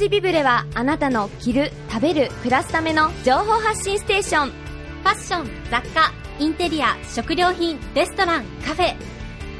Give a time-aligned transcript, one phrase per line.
[0.00, 4.48] ジビブレはあなたの着る、食べる、暮らすための情報発信ステーション。
[4.48, 8.94] ファッション、雑貨、インテリア、食料品、レストラン、カフェ。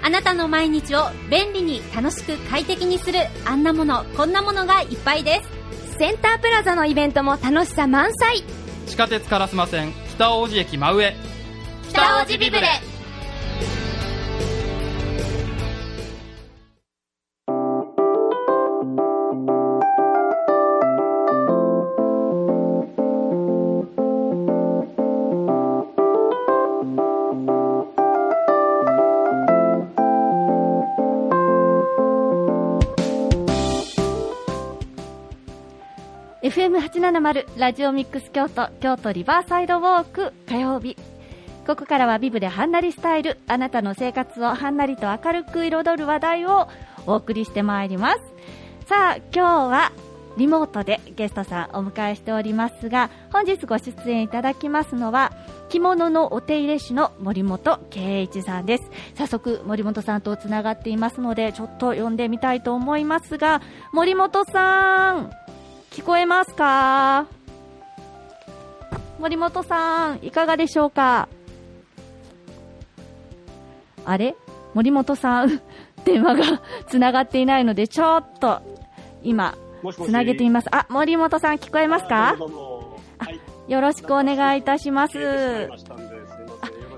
[0.02, 5.42] あなたの毎日を便利に楽しく快適にするあんなもの、こんなものがいっぱいで
[5.90, 5.98] す。
[5.98, 8.42] センタープラザのイベントも楽しさ満載。
[8.86, 11.14] 地下鉄烏丸線北大路駅真上。
[11.90, 12.89] 北大路ビブレ。
[36.42, 40.96] FM870 ラジオミックス京都京都リバーサイドウォーク火曜日。
[41.66, 46.68] ここからはビブではんなりスタイルあなたの生活をはんなりと明るく彩る話題を
[47.06, 48.20] お送りしてまいります。
[48.86, 49.92] さあ今日は
[50.38, 55.32] リモートでゲストさんお迎えしておりますが本日ご出演いただきますのは
[55.68, 58.84] 着物のお手入れ師の森本圭一さんです。
[59.14, 63.60] 早速森本さんとつながっていますのでちょっと呼んでみたいと思いますが
[63.92, 65.30] 森本さん。
[65.90, 67.26] 聞こえますか？
[69.18, 71.28] 森本さん、いかがでしょうか？
[74.04, 74.34] あれ？
[74.74, 75.60] 森本さん、
[76.04, 78.60] 電話がつながっていないので、ちょっと、
[79.22, 79.56] 今、
[79.92, 80.68] つなげてみます。
[80.74, 82.36] あ、森本さん聞こえますか？
[83.68, 85.68] よろしくお願いいたします。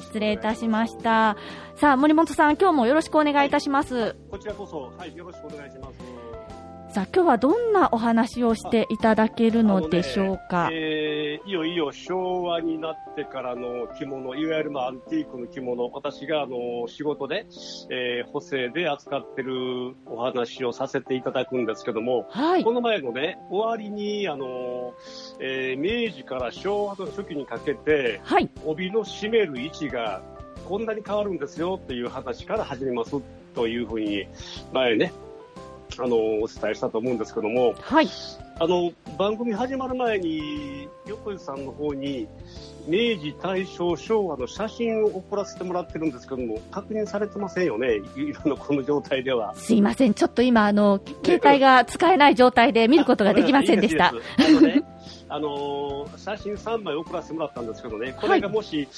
[0.00, 1.36] 失礼いたしました。
[1.76, 4.14] さあ、森本さん、今日もよろしくお願いいたします。
[4.30, 5.98] こちらこそ、はい、よろしくお願いします。
[6.92, 17.46] さあ今日はどんなお話をしていただけるのでしょうか、ね、えー、いよいよ昭和になってからの着物、いわゆるまあアンティークの着物、私があの仕事で、
[17.88, 24.92] えー、補正で扱ってるお話をさせていただくんですけども、はい、この前のね、終わりにあの、
[25.40, 30.20] えー、明治から昭和の初期にかけて、はい、帯の締める位置が
[30.68, 33.12] こんなに変わるんですよっていう話から始めます
[33.54, 34.26] というふうに
[34.74, 35.10] 前ね、
[36.00, 38.08] あのお伝えしたと思うんですけども、はい、
[38.58, 42.28] あの番組始まる前に横井さんの方に
[42.86, 49.54] 明治、大正、昭和の写真を送らせてもらってるんですけども確認されてませんよね、今の この状態では。
[49.54, 54.12] すいません、ちょっと今あの携帯が使えない状態で見ることができませんでした。
[55.28, 58.88] あの写真3枚送らせてもらったんですけどね、これがもし、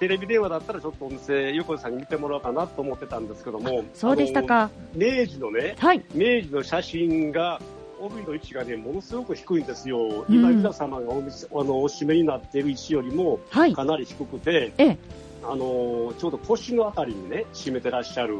[0.00, 4.70] テレビ電話だったらちょっとお店、横井さんに見てもらおうかなと思ってたんですけども、そうでしたか。
[4.94, 7.60] 明治のね、はい、明治の写真が、
[7.98, 10.24] 帯の位置がね、ものすごく低いんですよ。
[10.28, 11.22] うん、今、皆様がお
[11.60, 14.98] あのお締めになっている位置よりも、かなり低くて、はい、
[15.44, 18.38] あのちょうど腰のあたりにね、締めてらっしゃる。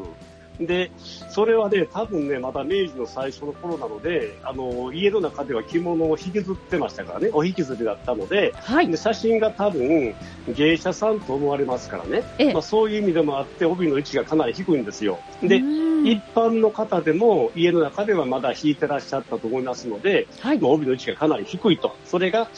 [0.59, 0.91] で、
[1.29, 10.15] それはね、多分ね、また明治の最初の頃なので、あの、家の中では着物を引きずってましたからね、お引きずりだったので、はい、で写真が多分、
[10.49, 12.23] 芸者さんと思われますからね、
[12.53, 15.19] まあ、そういう意味でもあって、帯の位置がかなり低いんですよ。
[15.41, 21.95] で、一般の方でも家の中ではまだ引いてらっしゃったと思いますので、はい、帯の位置がかなり低いと。
[22.05, 22.49] それが、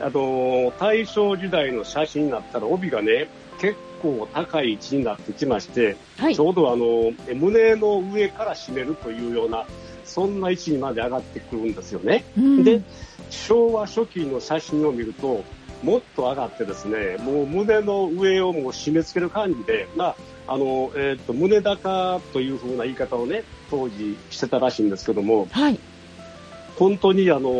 [0.00, 3.28] あの、大正時代の写真になったら帯がね、
[3.60, 9.66] 結構高い位置になってきまして、はい、ちょうどあの胸の上から締めるというような
[10.04, 12.24] そんな位置にまで上がってくるんですよね。
[12.36, 12.82] うん、で
[13.30, 15.44] 昭和初期の写真を見ると
[15.82, 20.16] もっと上がってですねもう胸の上をもう締め付ける感じで、まあ
[20.50, 25.78] あのえーと、胸高というふうな言い方をね当時してたらしいんですけども、はい、
[26.78, 27.50] 本当にあの、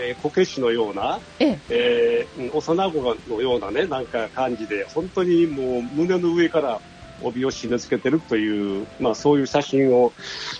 [0.00, 2.26] えー、こけしのような、ええ。
[2.38, 6.80] ー、幼子のようなね、なんか感じで、本当にもう胸の上から
[7.20, 10.12] 帯を締め付けてるという、まあそういう写真を、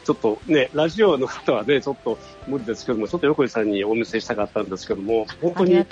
[0.04, 2.18] ちょっとね、ラジオの方はね、ちょっと
[2.48, 5.84] 無理ですけども、ちょっと横井さんにお見せしたかったんですけども、本当に、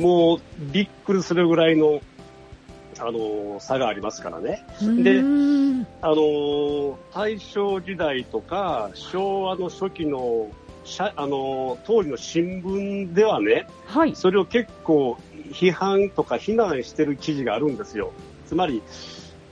[0.00, 0.40] もう
[0.72, 2.00] びっくりするぐらいの、
[3.00, 4.64] あの差がありますからね。
[4.80, 5.20] で、
[6.00, 10.50] あの大正時代とか昭和の初期の
[11.16, 15.18] あの当時の新聞ではね、はい、それを結構
[15.52, 18.12] 批判とか非難してる記事があるんですよ。
[18.46, 18.82] つまり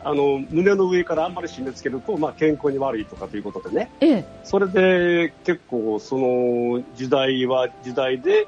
[0.03, 8.47] あの胸の上からあんまり締め付けると、まあ、健康に悪いとかということでね、ええ、それで結構その時代は時代で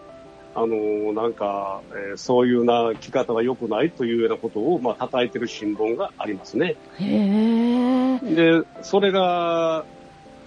[0.54, 6.76] あのなんか、えー、そういうな着方が良くないというようなことを、まあ叩いてる新聞がありますね。
[6.98, 9.84] でそれが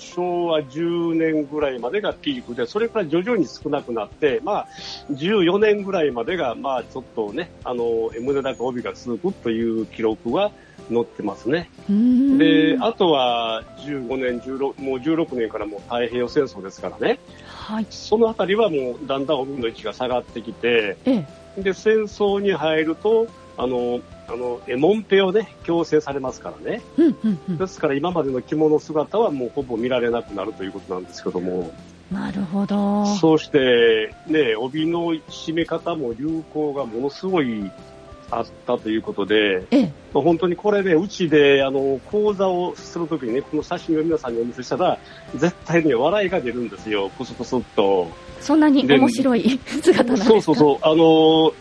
[0.01, 4.67] 昭和10年ぐらいまでがピークで、それから徐々に少なくなって、まあ、
[5.11, 10.51] 14年ぐらいまでが、まあ、ちょっとね、あの、胸高帯が続くという記録は、
[10.89, 11.69] 載ってますね。
[12.37, 17.19] で、あとは15年、16もう16年からもう太平洋戦争ですからね。
[17.45, 17.87] はい。
[17.89, 21.25] そのあたりはもうだんだん海の位置が下がってきて、え
[21.57, 23.27] え、で、戦争に入ると、
[23.57, 24.01] あの、
[24.31, 26.81] あの、エモンペをね、強制されますからね。
[26.97, 31.73] うんうんうん、ですから今までの着物姿はもうほぼ見られなくなるということなんですけども。
[32.11, 33.05] なるほど。
[33.05, 37.71] そうして、ね、帯の締め方も流行がものすごい
[38.29, 44.97] あったということで、ええ、本当にこれね、うちであの講座をするときにね、この写真を皆さんにお見せしたら、
[45.35, 48.07] 絶対ね、笑いが出るんですよ、こそこそっと。
[48.39, 50.29] そんなに面白い 姿なんですか？
[50.29, 50.77] そうそうそう。
[50.81, 51.53] あの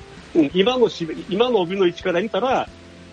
[0.55, 2.69] 今のし今の帯の位置から見たら、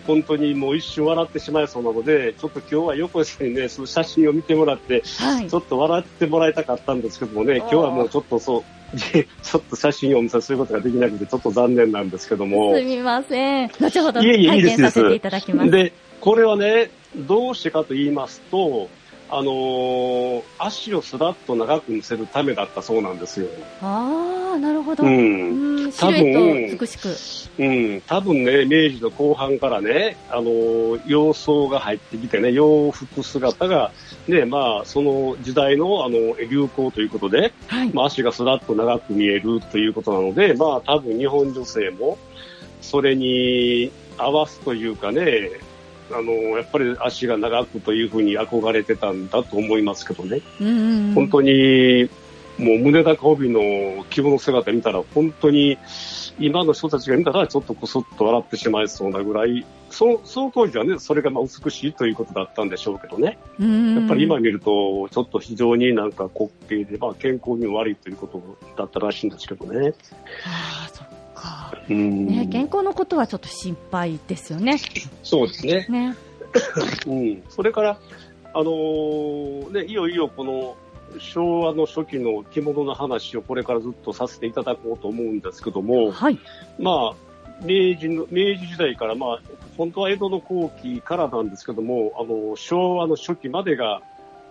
[0.06, 12.74] 本当にもう一瞬笑ってしまいそうなので、ちょっと今日は横井さんにね、その写真を見てもらって、はい、ちょっと笑ってもらいたかったんですけどもね、今日はもうちょっとそう、 ちょっと写真をお見せすることができなくて、ちょっと残念なんですけども。
[12.74, 13.68] すみません。
[13.68, 15.70] 後ほど拝見させていただきます。
[15.70, 18.88] で、これはね、どうしてかと言いますと、
[19.30, 23.48] あのー、足をすらっと長く見せるためだったそうなんですよ。
[23.82, 25.04] ああ、なるほど。
[25.04, 25.92] うん。
[25.92, 26.96] 多分、美し
[27.56, 27.62] く。
[27.62, 28.00] うん。
[28.06, 33.90] 多分ね、明治の後半からね、あのー、洋装が入ってきてね、洋服姿が、
[34.28, 42.18] ね、まあ、その時代の、あの、流行ということで、はい、まあ、足がすらっと長く見えるということなので、まあ、多分日本女性も、
[42.80, 45.50] それに合わすというかね、
[46.10, 50.40] あの、やっぱり足が長くというふうに憧れてたんだと思いますけどね。
[50.60, 52.08] うん本当に、
[52.58, 55.78] もう胸高帯の着物姿見たら、本当に、
[56.40, 63.38] 今の人たちが見たら、ちょっとこそっと笑ってしまいそうなぐらい、そのその当時はね、それがまあ美しいということだったんでしょうけどね。
[63.58, 68.42] やっぱり今見ると、ちょっと非常になんか滑稽で、まあ健康に悪いということ
[68.76, 69.94] だったらしいんですけどね。
[70.44, 71.74] ああ、そっか。
[71.88, 72.26] うん。
[72.26, 74.78] ね、健康のことはちょっと心配ですよね。
[75.22, 75.86] そうですね。
[75.88, 76.16] ね。
[77.06, 77.42] うん。
[77.48, 77.98] それから、
[78.54, 80.76] あのー、ね、いよいよこの、
[81.18, 86.38] 昭和の初期の着物の話をこれからずっとさせていただこうと思うんですけども、はい、
[86.78, 87.14] まあ、
[87.62, 89.40] 明治の、明治時代から、まあ、
[89.76, 94.02] 本当は江戸の後期からなんですけども、あの、昭和の初期までが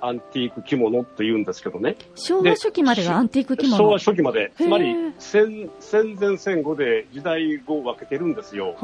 [0.01, 1.95] アンティーク着物って言うんですけどね。
[2.15, 3.77] 昭和初期までがアンティーク着物？
[3.77, 4.51] 昭和初期まで。
[4.55, 8.75] つまり戦、戦前戦後で時代を分けてるんですよ。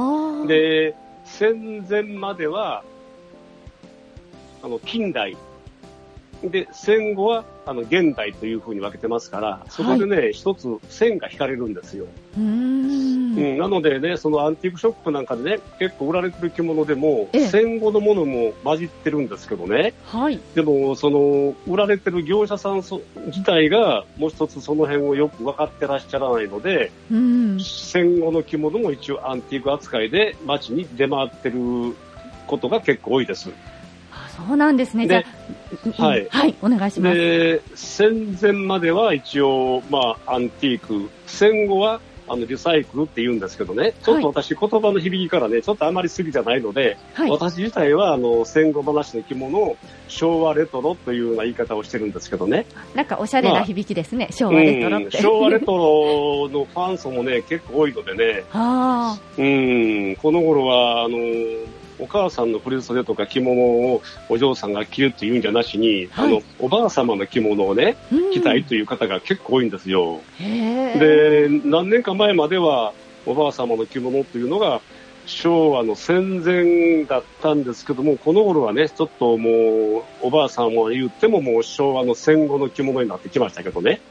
[0.48, 0.96] で、
[1.26, 2.84] 戦前までは、
[4.64, 5.38] あの、近代。
[6.50, 12.06] で、戦後は、あの、現代というふうに分けてますから、そこでね、はい、一つ線が引かれるんですよ。
[12.38, 19.94] うんうん、なのでね、そのアンティークショップなんかでね、結構売られてる着物でも、戦後のものも混じってるんですけどね。
[20.06, 20.40] はい。
[20.56, 22.84] でも、その、売られてる業者さん
[23.28, 31.96] 自体が、もう一つその辺をよく分かってらっしゃらないので、うん、戦後の着物も一応アンティーク扱いで街に出回ってる
[32.48, 33.50] ことが結構多いです。
[34.36, 35.08] そうなんですね。
[35.08, 35.24] じゃ
[35.98, 37.16] あ、はい、はい、お願いします。
[37.16, 49.78] で、戦前までは一応、まあ、アンティーク、戦後は、あの、リサイクルって言うんですけどね、ちょっと私、言葉の響きからね、ちょっとあまり好きじゃないので、はい、私自体は、あの、戦後話の着物を
[50.08, 52.66] 昭和レトロというような言い方をしてるんですけどね。
[52.96, 55.22] なんかおしゃれな響きですね、まあ、昭和レトロって。
[55.22, 58.44] 昭和レトロのファン層もね、結構多いのでね、
[59.38, 61.18] うん、この頃は、あの、
[62.00, 67.96] お母さんの振袖とか着物をお嬢さんが着るっていうんじゃなしに、はい、あの、おばあ様の着物をね、
[68.34, 70.22] 着たいという方が結構多いんですよ。
[70.40, 72.94] で、何年か前までは、
[73.26, 74.82] おばあ様の着物っていうのが、
[75.26, 84.02] 昭和の戦前だったんですけども、この頃はね、ちょっともう、おばあさんも言ってももう昭和の戦後の着物になってきましたけどね。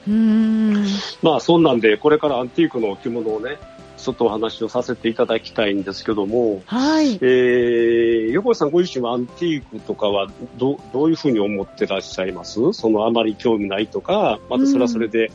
[1.23, 3.59] まあ、そんなんで、これからアンティークの着物をね、
[4.03, 7.15] ちょっとお話をさせていただきたいんですけども、はい。
[7.15, 12.73] えー、横井さんご自身はアンティークとかはどどういうふうに思ってらっしゃいます？
[12.73, 15.31] そのあまり興味ないとか、またそれはそれで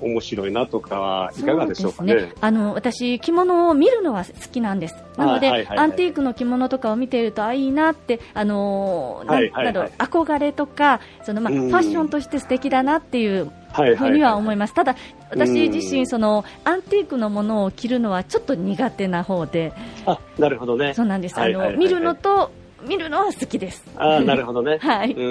[0.00, 2.14] 面白いなとか、いかがでしょうかね？
[2.14, 4.96] ねあの、私、着物を見るのは好きなんです。
[5.16, 14.74] なので、はいはいはい、アンティークの着物とかを見ていると、あ、いいなって、あのー、はいはいはい、など、憧れとか、その、まあ、ファッションとして素敵だなっていうふうには思います。
[14.74, 14.96] ただ、
[15.30, 19.72] 私自身、そのアンティークのものを着るのはちょっと苦手な方で。
[20.06, 20.94] あ、なるほどね。
[20.94, 21.40] そうなんです。
[21.40, 22.50] あの、見るのと、
[22.86, 23.84] 見るのは好きです。
[23.96, 24.78] あなるほどね。
[24.82, 25.12] はい。
[25.12, 25.22] う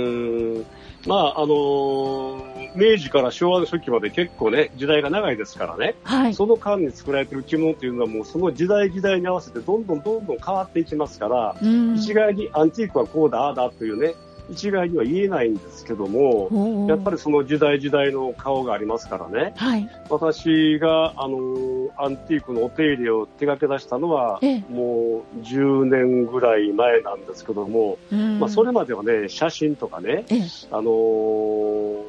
[0.60, 0.66] ん。
[1.08, 5.96] まあ、あのー、明治から昭和の初期まで結構ね、時代が長いですからね。
[6.04, 6.34] はい。
[6.34, 14.14] その間に作られてる着物っていうのはもうその時代時代に合わせてどんどんどんどん変わっていきますから、うん、一概にアンティークはこうだ、ああだというね、
[14.52, 24.40] 一概には言えないんですけども、やっぱりその時代時代の顔がありますからね、はい、私があのアンティークのお手入れを手掛け出したのは、
[24.70, 27.98] もう10年ぐらい前なんですけども、
[28.40, 30.26] まあ、それまではね、写真とかね、
[30.72, 32.04] あのー、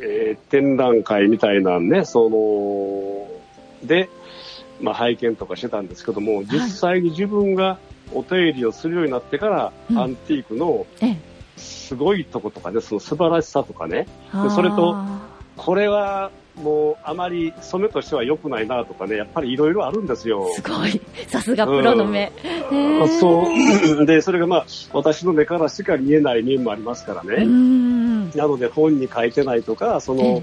[0.00, 4.08] えー、展覧会みたいなね、その、で、
[4.80, 7.78] まあ、拝見とかしてたんですけども、実際に自分が
[8.12, 10.86] お手入れをするようになってから、アンティークの
[11.56, 14.06] すごいとことかね、その素晴らしさとかね、
[14.54, 14.96] それと、
[15.56, 20.48] これはもうあまり染めとしては良くないなとかね、やっぱりいろいろあるんですよ。
[20.54, 21.00] すごい。
[21.26, 22.32] さすがプロの目。
[22.70, 23.46] うん、そ
[24.00, 24.06] う。
[24.06, 27.44] で、それがまあ、私の目からしか見えない面もありますからね。
[28.36, 30.42] なので本に書いてないとか、その、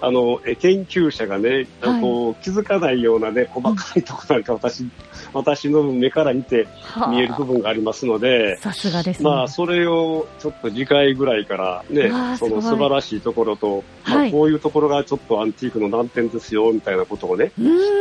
[0.00, 4.84] あの、研究者がね、こう気づかないようなね、細かいところなんか私、
[5.32, 6.66] 私の目から見て
[7.08, 17.52] 見える部分がありますので、さすがです、ね、まあ、それをちょっと次回ぐらいからね、その素晴らしいところと、まあ、こういうところがちょっとアンティークの難点ですよ、みたいなことをね、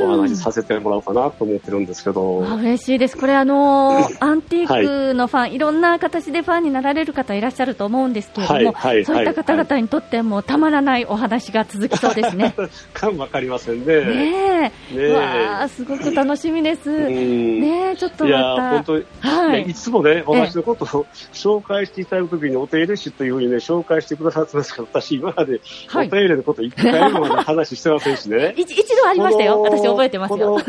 [0.04, 2.40] お話しさせてもらおうかなと思ってるんですけど。
[2.40, 3.18] 嬉しいです。
[3.18, 12.56] これあのー、アンティークのファン、はい、いろんな形でファンになられる方いらっしゃると思うんですけれども、はいはい、そういった方々にとってもたまらないお話が続きそうですね。
[12.94, 14.06] かもわかりませんね。
[14.06, 14.96] ねえ。
[14.96, 16.90] ねわあ、すごく楽しみです。
[16.90, 18.38] ねちょっとまた。
[18.38, 25.62] いや、本当に、はい、いつもね、私のことを 紹介していただくときにお手入れ師というふうにね、紹介してくださってますけど、私今まで
[25.94, 28.54] お手入れのこと一回も話してませんしね。
[28.58, 29.62] 一度ありましたよ。
[29.62, 30.60] 私覚えてますよ。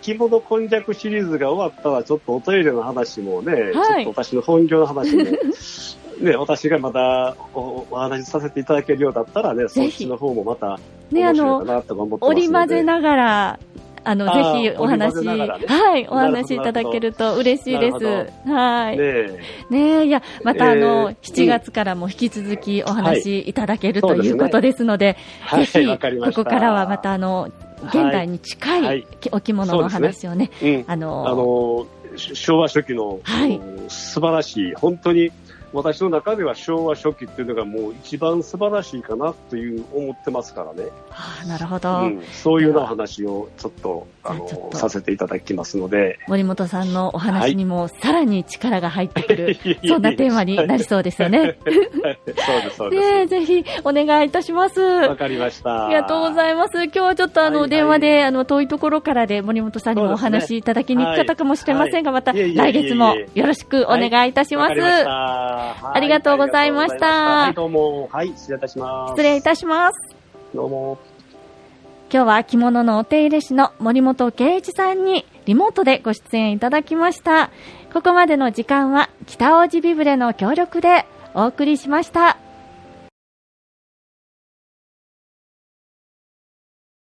[0.00, 5.24] 着物今昔シリーズが終わったら、ちょっとおトイレの話もね、はい、ちょっと私の本業の話も、
[6.20, 10.78] ね、私がまたおお話しさせていただけるようだったらね、そっちの方もまた
[11.10, 13.58] 面白いかなと思ってますので、ね、織り交ぜながら、
[14.08, 18.48] あの、ぜひお話、ね、はい、お話いただけると嬉しいです。
[18.48, 18.96] はい。
[18.96, 19.38] ね
[19.68, 25.18] ねいや、またあの、7月からも引き続きお話いただける、ということですので、
[25.52, 27.50] ぜひ、ここからはまたあの、
[27.84, 30.50] 現代に近いお着物の話をね、
[30.86, 31.86] あのあの
[32.16, 35.30] 昭和初期の、はい、素晴らしい、本当に
[35.72, 40.90] 私の中では昭和初期っていうのがもう一番素晴らしいかなという思ってますからね。
[41.10, 51.58] はあ、なるほど、うん、そういうような話をちょっとあのさせていただきますので森本さんのお話にもさらに力が入ってくる、はい、 そんなテーマになりそうですよね。
[51.64, 54.80] そうですそうです、ね、ぜひお願いいたします。
[54.80, 55.86] わかりました。
[55.86, 56.84] ありがとうございます。
[56.84, 64.74] 今日はちょっとあの、はいはい、電話であの遠いところからで森本さんにもお話いただきにくかったかもしれませんが、また来月もよろしくお願いいたします。
[65.58, 67.06] ありがとうございました。
[67.06, 68.08] はい、どうも。
[68.12, 69.10] はい、失礼いたします。
[69.12, 70.16] 失礼いたします。
[70.54, 70.98] どうも。
[72.10, 77.50] 今日は着物のお手入れ師の森本圭一さんにリモートでご出演いただきました。
[77.92, 82.38] ここまでの時間は北大路ビブレの協力でお送りしました。